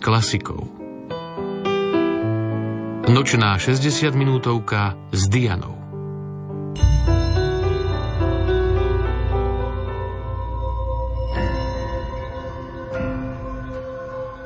[0.00, 0.64] Klasikou.
[3.12, 5.79] Nočná 60 minútovka s Dianou.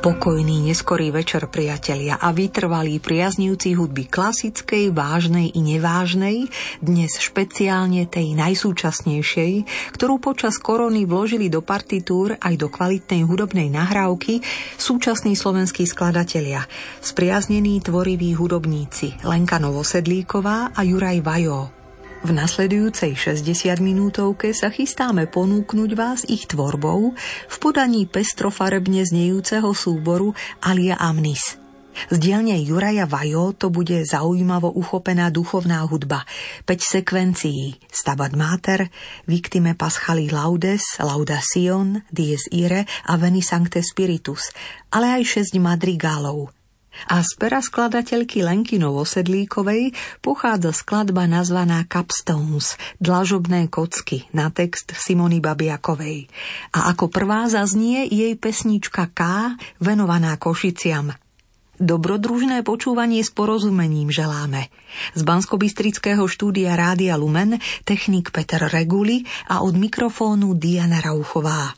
[0.05, 6.53] Pokojný neskorý večer, priatelia, a vytrvalí priaznivci hudby klasickej, vážnej i nevážnej,
[6.85, 9.65] dnes špeciálne tej najsúčasnejšej,
[9.97, 14.45] ktorú počas korony vložili do partitúr aj do kvalitnej hudobnej nahrávky
[14.77, 16.69] súčasní slovenskí skladatelia,
[17.01, 21.84] spriaznení tvoriví hudobníci Lenka Novosedlíková a Juraj Vajo.
[22.25, 27.13] V nasledujúcej 60 minútovke sa chystáme ponúknuť vás ich tvorbou
[27.53, 30.33] v podaní pestrofarebne znejúceho súboru
[30.65, 31.61] Alia Amnis.
[32.09, 36.25] Z dielne Juraja Vajo to bude zaujímavo uchopená duchovná hudba.
[36.65, 38.89] 5 sekvencií Stabat Mater,
[39.29, 44.49] Victime Paschali Laudes, Laudacion, Dies Ire a Veni Sancte Spiritus,
[44.97, 46.49] ale aj 6 madrigálov–
[47.11, 55.39] a z pera skladateľky Lenky Novosedlíkovej pochádza skladba nazvaná Capstones, dlažobné kocky, na text Simony
[55.43, 56.31] Babiakovej.
[56.75, 61.13] A ako prvá zaznie jej pesnička K, venovaná Košiciam.
[61.75, 64.71] Dobrodružné počúvanie s porozumením želáme.
[65.19, 71.75] Z Banskobistrického štúdia Rádia Lumen technik Peter Reguli a od mikrofónu Diana Rauchová.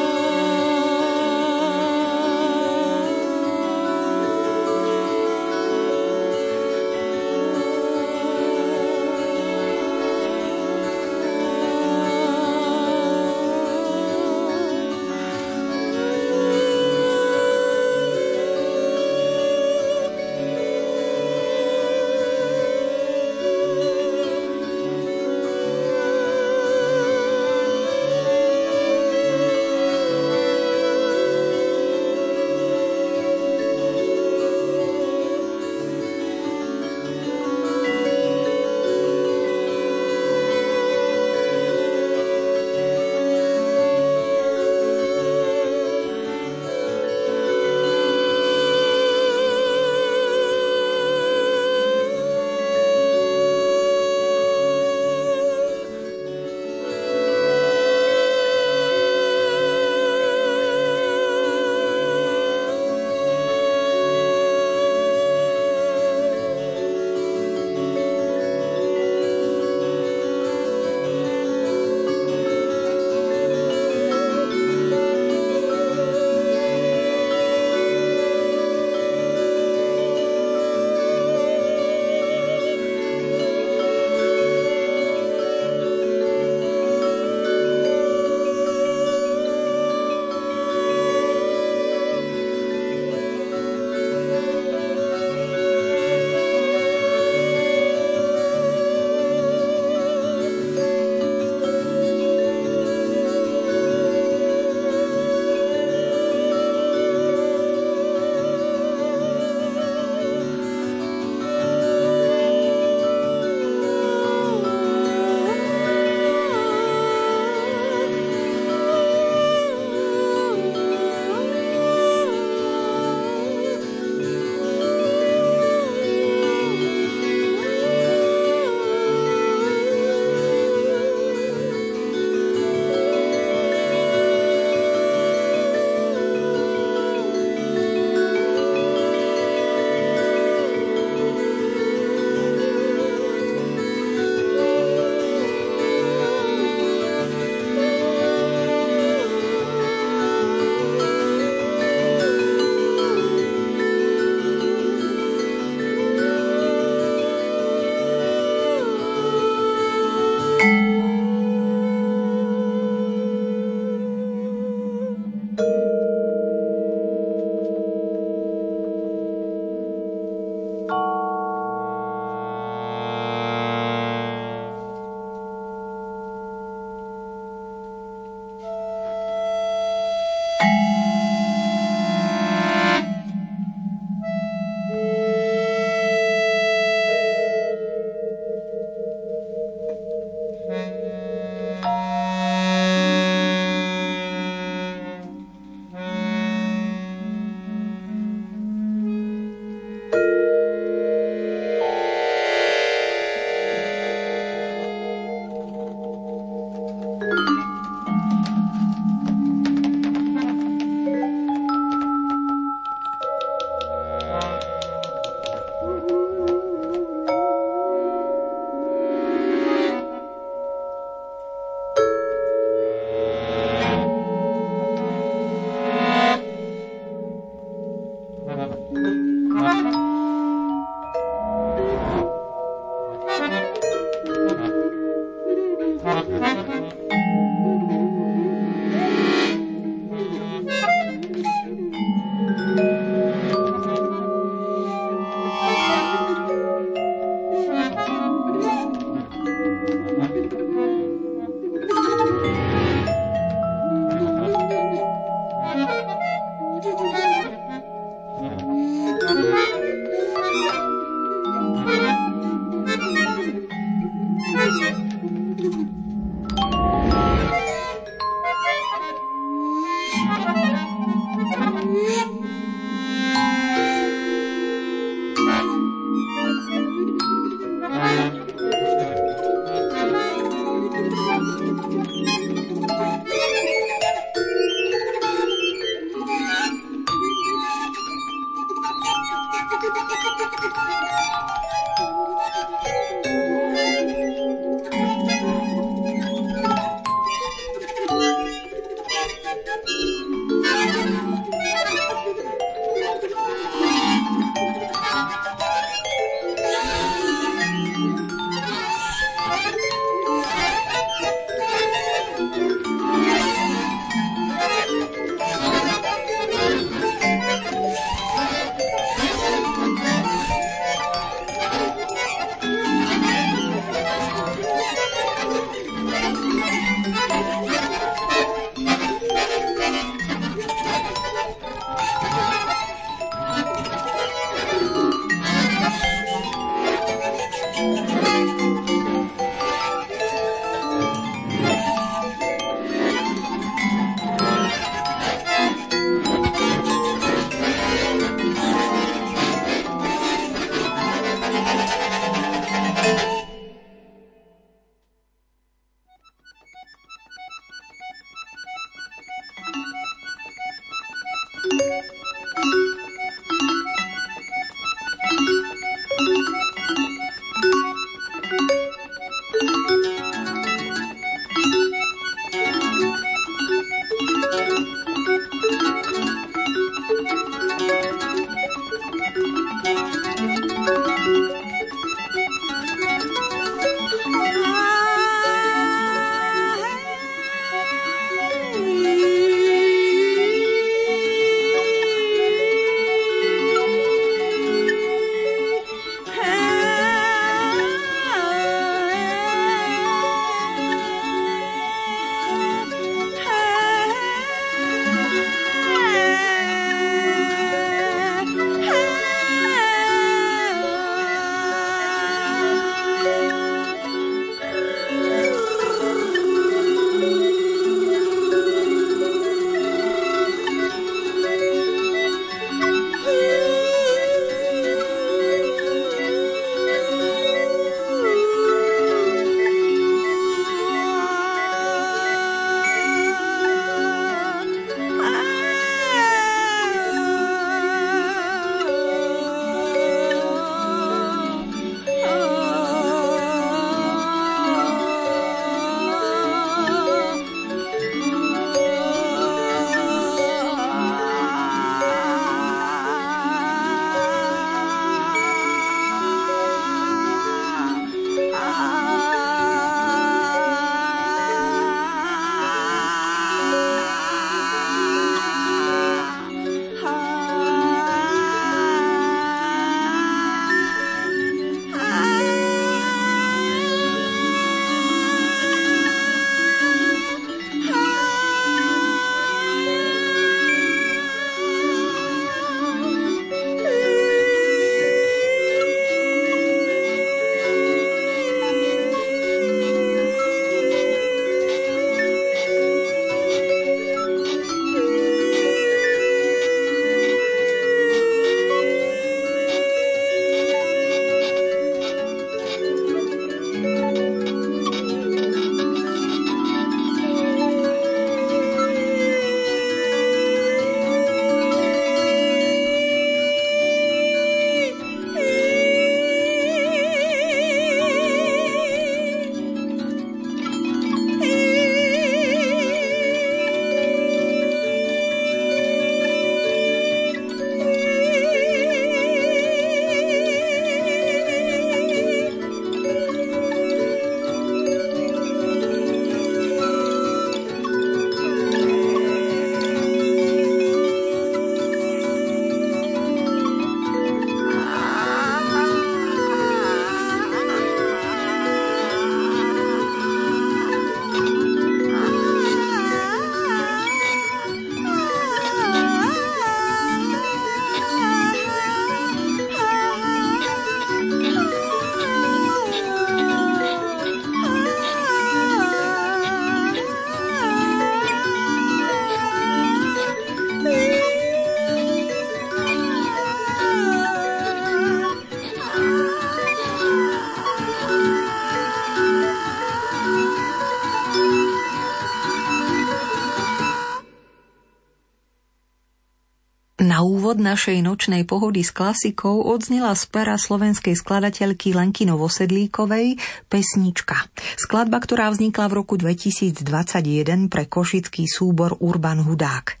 [587.61, 593.37] Našej nočnej pohody s klasikou odznela z pera slovenskej skladateľky Lenky Novosedlíkovej
[593.69, 594.49] pesnička.
[594.81, 600.00] Skladba, ktorá vznikla v roku 2021 pre košický súbor Urban Hudák.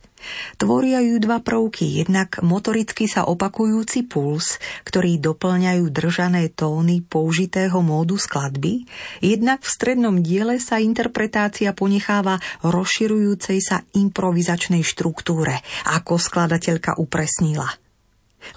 [0.57, 8.17] Tvoria ju dva prvky, jednak motoricky sa opakujúci puls, ktorý doplňajú držané tóny použitého módu
[8.21, 8.85] skladby,
[9.19, 15.59] jednak v strednom diele sa interpretácia ponecháva rozširujúcej sa improvizačnej štruktúre,
[15.89, 17.67] ako skladateľka upresnila.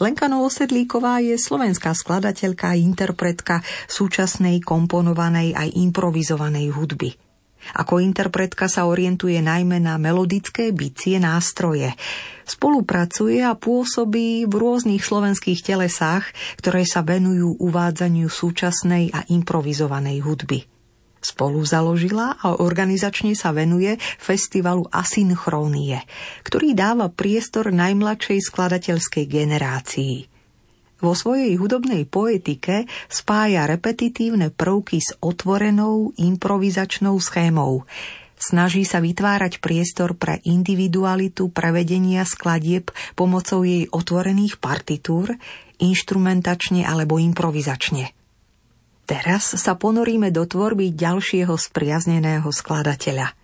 [0.00, 7.12] Lenka Novosedlíková je slovenská skladateľka a interpretka súčasnej komponovanej aj improvizovanej hudby–
[7.72, 11.96] ako interpretka sa orientuje najmä na melodické bicie nástroje.
[12.44, 16.28] Spolupracuje a pôsobí v rôznych slovenských telesách,
[16.60, 20.68] ktoré sa venujú uvádzaniu súčasnej a improvizovanej hudby.
[21.24, 26.04] Spolu založila a organizačne sa venuje festivalu Asynchrónie,
[26.44, 30.16] ktorý dáva priestor najmladšej skladateľskej generácii–
[31.04, 37.84] vo svojej hudobnej poetike spája repetitívne prvky s otvorenou improvizačnou schémou.
[38.40, 45.36] Snaží sa vytvárať priestor pre individualitu prevedenia skladieb pomocou jej otvorených partitúr,
[45.76, 48.16] inštrumentačne alebo improvizačne.
[49.04, 53.36] Teraz sa ponoríme do tvorby ďalšieho spriazneného skladateľa.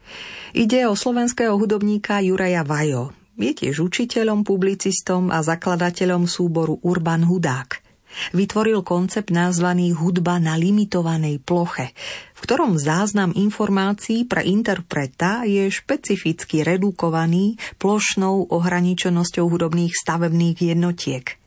[0.56, 7.82] Ide o slovenského hudobníka Juraja Vajo, je tiež učiteľom, publicistom a zakladateľom súboru Urban Hudák.
[8.34, 11.94] Vytvoril koncept nazvaný Hudba na limitovanej ploche,
[12.34, 21.24] v ktorom záznam informácií pre interpreta je špecificky redukovaný plošnou ohraničenosťou hudobných stavebných jednotiek–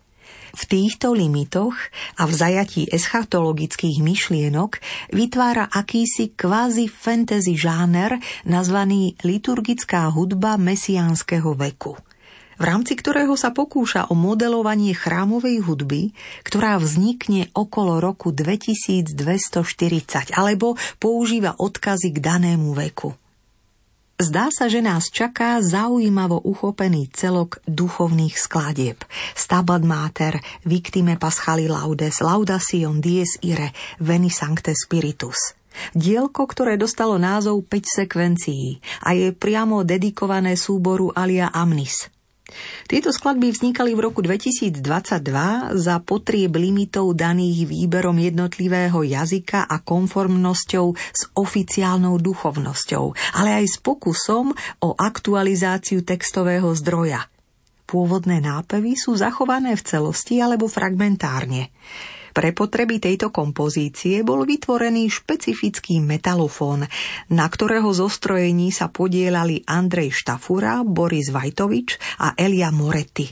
[0.53, 1.74] v týchto limitoch
[2.22, 4.77] a v zajatí eschatologických myšlienok
[5.10, 11.98] vytvára akýsi kvázi fantasy žáner nazvaný liturgická hudba mesiánskeho veku
[12.62, 16.13] v rámci ktorého sa pokúša o modelovanie chrámovej hudby,
[16.45, 23.17] ktorá vznikne okolo roku 2240 alebo používa odkazy k danému veku.
[24.24, 29.03] Zdá sa, že nás čaká zaujímavo uchopený celok duchovných skladieb.
[29.36, 35.60] Stabat Mater, Victime Paschali Laudes, Laudación Dies Ire, Veni Sancte Spiritus.
[35.92, 42.08] Dielko, ktoré dostalo názov 5 sekvencií a je priamo dedikované súboru Alia Amnis–
[42.88, 44.79] tieto skladby vznikali v roku 2022
[45.77, 53.05] za potrieb limitov daných výberom jednotlivého jazyka a konformnosťou s oficiálnou duchovnosťou,
[53.39, 57.27] ale aj s pokusom o aktualizáciu textového zdroja.
[57.83, 61.69] Pôvodné nápevy sú zachované v celosti alebo fragmentárne.
[62.34, 66.90] Pre potreby tejto kompozície bol vytvorený špecifický metalofón,
[67.30, 73.30] na ktorého zostrojení sa podielali Andrej Štafura, Boris Vajtovič a Elia Moretti.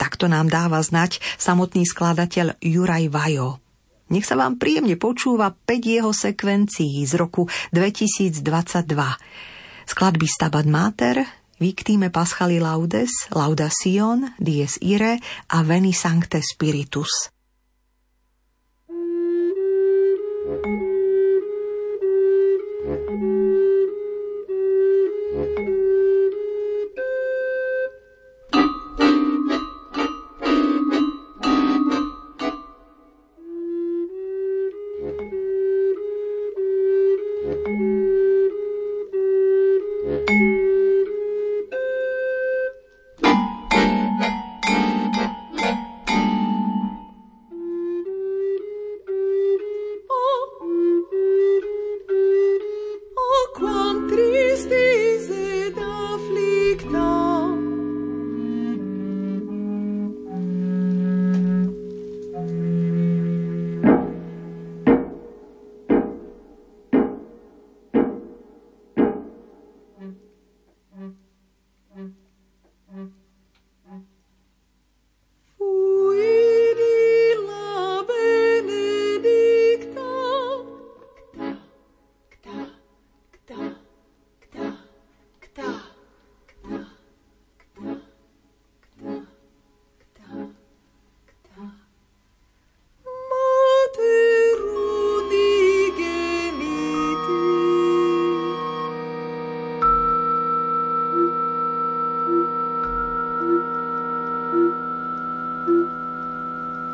[0.00, 3.60] Takto nám dáva znať samotný skladateľ Juraj Vajo.
[4.08, 7.44] Nech sa vám príjemne počúva 5 jeho sekvencií z roku
[7.76, 8.40] 2022.
[9.84, 11.20] Skladby Stabat Mater,
[11.60, 15.20] Victime Paschali Laudes, Laudación, Dies Ire
[15.52, 17.37] a Veni Sancte Spiritus.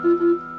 [0.04, 0.53] Mm-hmm.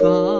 [0.00, 0.39] far.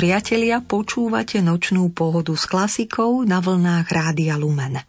[0.00, 4.80] priatelia, počúvate nočnú pohodu s klasikou na vlnách Rádia Lumen.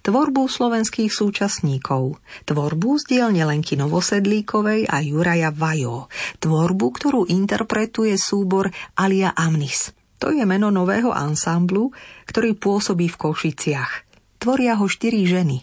[0.00, 2.16] Tvorbu slovenských súčasníkov,
[2.48, 6.08] tvorbu z dielne Lenky Novosedlíkovej a Juraja Vajo,
[6.40, 9.92] tvorbu, ktorú interpretuje súbor Alia Amnis.
[10.16, 11.92] To je meno nového ansámblu,
[12.24, 13.92] ktorý pôsobí v Košiciach.
[14.40, 15.60] Tvoria ho štyri ženy.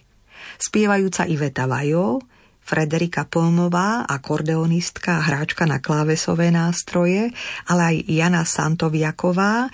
[0.61, 2.21] Spievajúca Iveta Vajo,
[2.61, 7.33] Frederika Polmová, akordeonistka a hráčka na klávesové nástroje,
[7.67, 9.67] ale aj Jana Santoviaková,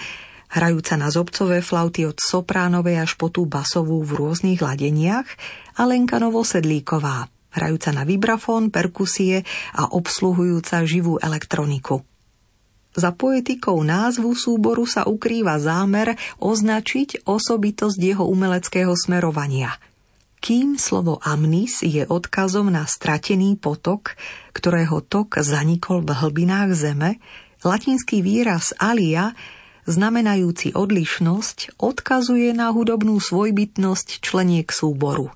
[0.47, 5.27] hrajúca na zobcové flauty od sopránovej až po tú basovú v rôznych ladeniach
[5.75, 9.43] a Lenka Novosedlíková, hrajúca na vibrafón, perkusie
[9.75, 12.01] a obsluhujúca živú elektroniku.
[12.97, 19.77] Za poetikou názvu súboru sa ukrýva zámer označiť osobitosť jeho umeleckého smerovania–
[20.37, 24.13] kým slovo amnis je odkazom na stratený potok,
[24.53, 27.17] ktorého tok zanikol v hlbinách zeme,
[27.65, 29.33] latinský výraz alia,
[29.89, 35.33] znamenajúci odlišnosť, odkazuje na hudobnú svojbytnosť členiek súboru.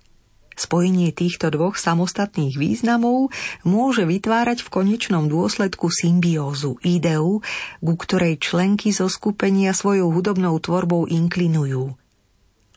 [0.52, 3.34] Spojenie týchto dvoch samostatných významov
[3.66, 7.42] môže vytvárať v konečnom dôsledku symbiózu, ideu,
[7.82, 11.98] ku ktorej členky zo skupenia svojou hudobnou tvorbou inklinujú–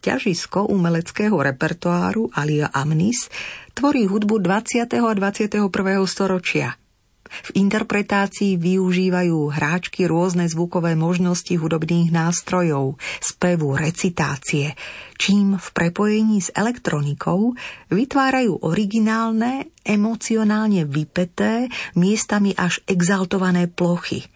[0.04, 3.32] ťažisko umeleckého repertoáru Alia Amnis
[3.72, 4.84] tvorí hudbu 20.
[4.84, 5.64] a 21.
[6.04, 6.76] storočia.
[7.24, 14.76] V interpretácii využívajú hráčky rôzne zvukové možnosti hudobných nástrojov, spevu, recitácie,
[15.18, 17.56] čím v prepojení s elektronikou
[17.90, 24.22] vytvárajú originálne, emocionálne vypeté, miestami až exaltované plochy–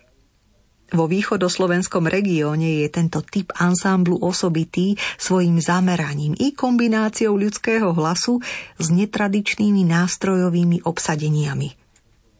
[0.88, 8.40] vo východoslovenskom regióne je tento typ ansámblu osobitý svojim zameraním i kombináciou ľudského hlasu
[8.80, 11.76] s netradičnými nástrojovými obsadeniami.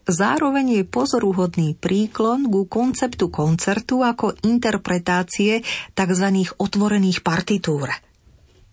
[0.09, 5.61] Zároveň je pozoruhodný príklon ku konceptu koncertu ako interpretácie
[5.93, 6.27] tzv.
[6.57, 7.93] otvorených partitúr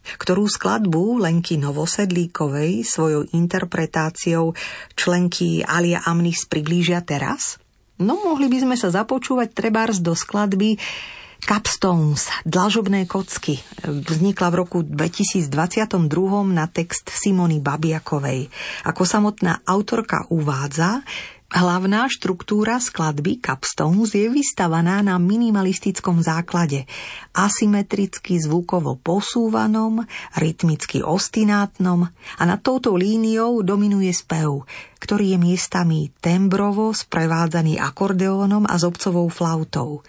[0.05, 4.53] ktorú skladbu Lenky Novosedlíkovej svojou interpretáciou
[4.93, 7.57] členky Alia Amnis priblížia teraz–
[7.95, 10.75] No mohli by sme sa započúvať trebárs do skladby
[11.45, 16.09] Capstones, dlažobné kocky, vznikla v roku 2022
[16.49, 18.49] na text Simony Babiakovej.
[18.89, 21.05] Ako samotná autorka uvádza,
[21.55, 26.83] Hlavná štruktúra skladby Capstones je vystavaná na minimalistickom základe,
[27.31, 30.03] asymetricky zvukovo posúvanom,
[30.35, 34.67] rytmicky ostinátnom a nad touto líniou dominuje spev,
[34.99, 40.03] ktorý je miestami tembrovo sprevádzaný akordeónom a zobcovou flautou.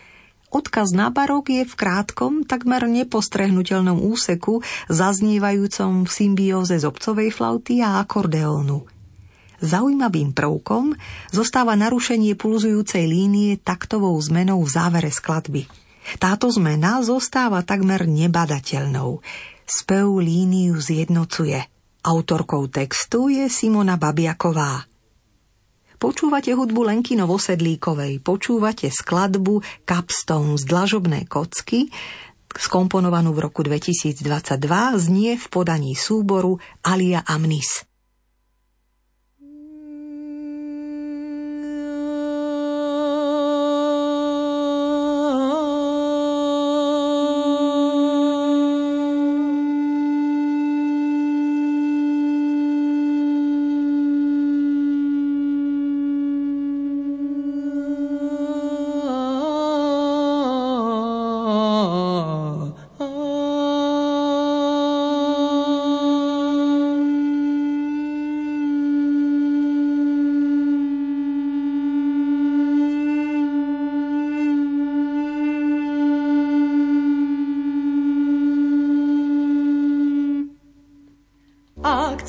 [0.51, 8.03] Odkaz na barok je v krátkom, takmer nepostrehnutelnom úseku, zaznievajúcom v symbióze zobcovej flauty a
[8.03, 8.83] akordeónu–
[9.65, 10.93] Zaujímavým prvkom
[11.33, 15.65] zostáva narušenie pulzujúcej línie taktovou zmenou v závere skladby.
[16.21, 19.25] Táto zmena zostáva takmer nebadateľnou.
[19.67, 21.59] Spev líniu zjednocuje.
[22.07, 24.87] Autorkou textu je Simona Babiaková.
[25.97, 31.89] Počúvate hudbu Lenky Novosedlíkovej, počúvate skladbu Capstone z dlažobné kocky,
[32.53, 34.21] skomponovanú v roku 2022,
[35.01, 37.89] znie v podaní súboru Alia Amnis.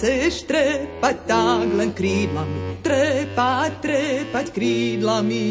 [0.08, 5.44] Chceš trepať tak len krídlami, trepať, trepať krídlami.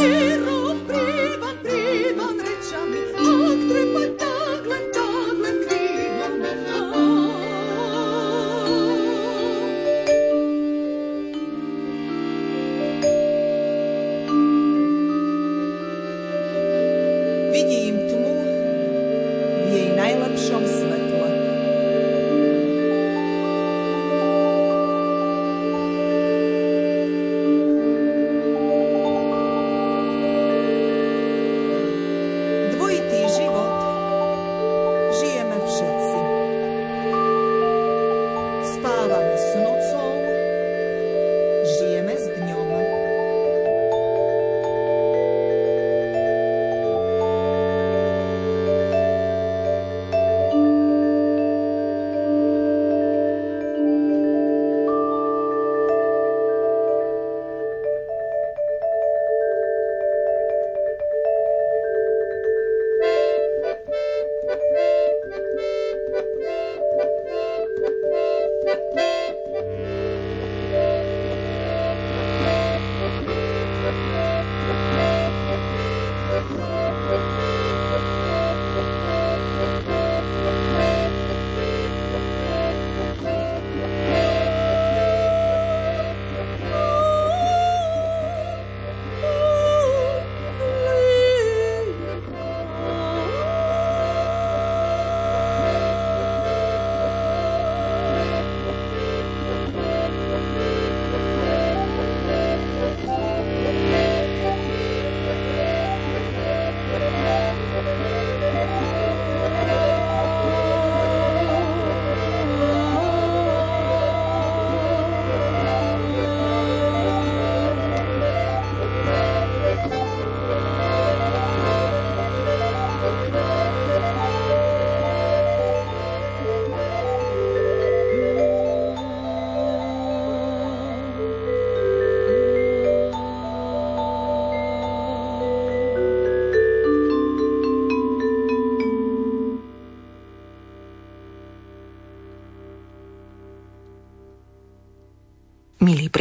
[0.00, 0.49] tierra.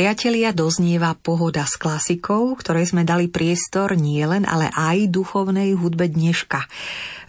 [0.09, 6.65] Priatelia, doznieva pohoda s klasikou, ktorej sme dali priestor nielen, ale aj duchovnej hudbe dneška.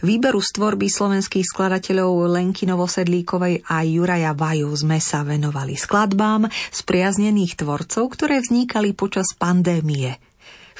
[0.01, 7.61] Výberu z tvorby slovenských skladateľov Lenky Novosedlíkovej a Juraja Vaju sme sa venovali skladbám spriaznených
[7.61, 10.17] tvorcov, ktoré vznikali počas pandémie–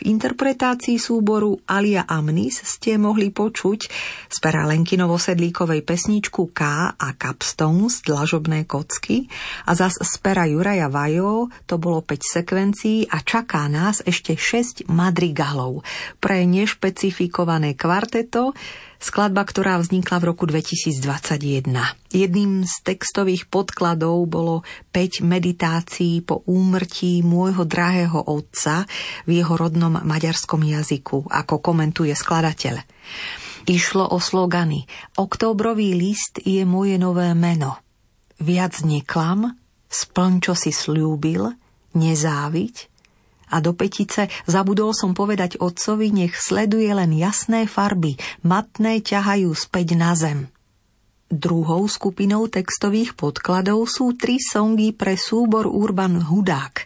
[0.01, 3.79] v interpretácii súboru Alia Amnis ste mohli počuť
[4.33, 9.29] z pera Lenkinovo sedlíkovej pesničku K a Capstones, dlažobné kocky.
[9.69, 14.89] A zas z pera Juraja Vajo to bolo 5 sekvencií a čaká nás ešte 6
[14.89, 15.85] madrigalov.
[16.17, 18.57] Pre nešpecifikované kvarteto,
[19.01, 21.65] Skladba, ktorá vznikla v roku 2021.
[22.13, 24.61] Jedným z textových podkladov bolo
[24.93, 28.85] 5 meditácií po úmrtí môjho drahého otca
[29.25, 32.85] v jeho rodnom maďarskom jazyku, ako komentuje skladateľ.
[33.65, 34.85] Išlo o slogany
[35.17, 37.81] Októbrový list je moje nové meno.
[38.37, 39.49] Viac neklam,
[39.89, 41.49] splň, čo si slúbil,
[41.97, 42.90] nezáviť,
[43.51, 48.15] a do petice zabudol som povedať otcovi, nech sleduje len jasné farby,
[48.47, 50.47] matné ťahajú späť na zem.
[51.31, 56.83] Druhou skupinou textových podkladov sú tri songy pre súbor Urban Hudák.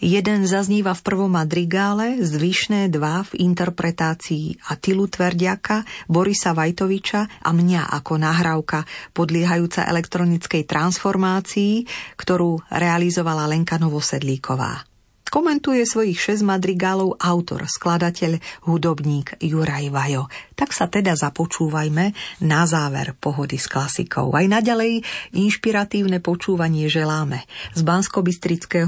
[0.00, 7.88] Jeden zazníva v prvom madrigále, zvyšné dva v interpretácii Atilu Tverdiaka, Borisa Vajtoviča a mňa
[7.92, 11.88] ako nahrávka podliehajúca elektronickej transformácii,
[12.20, 14.93] ktorú realizovala Lenka Novosedlíková.
[15.34, 18.38] Komentuje svojich šesť madrigálov autor, skladateľ,
[18.70, 20.30] hudobník Juraj Vajo.
[20.54, 22.14] Tak sa teda započúvajme
[22.46, 24.30] na záver pohody s klasikou.
[24.30, 25.02] Aj naďalej
[25.34, 27.42] inšpiratívne počúvanie želáme.
[27.74, 28.22] Z bansko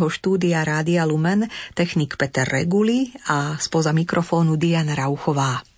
[0.06, 5.75] štúdia Rádia Lumen technik Peter Reguli a spoza mikrofónu Diana Rauchová.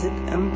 [0.00, 0.49] visit and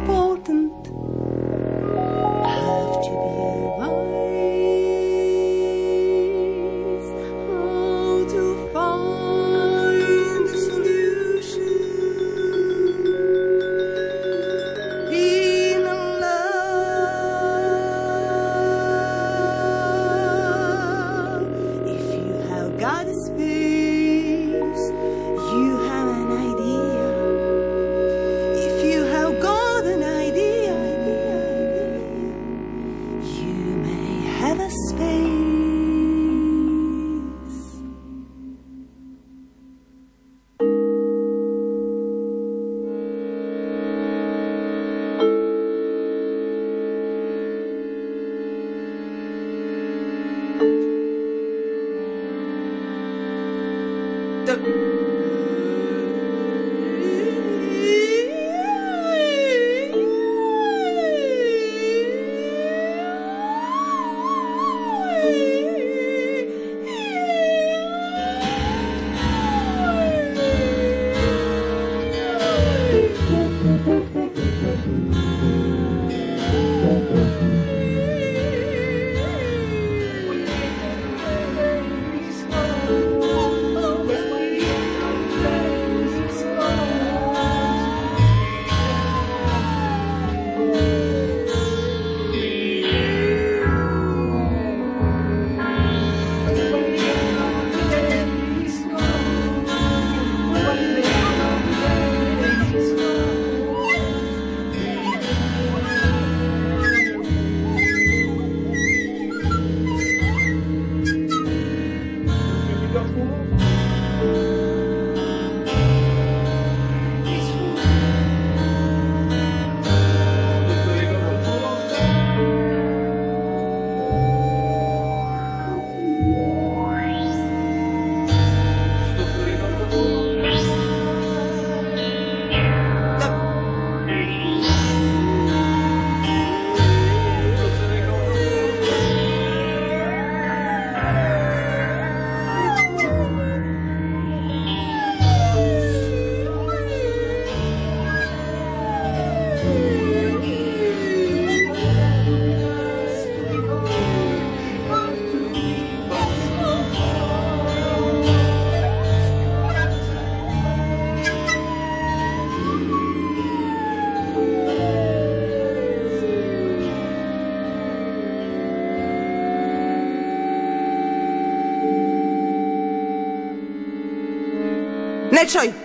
[175.34, 175.83] Ne čaj!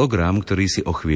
[0.00, 1.10] Program, ktorý si o chvíľu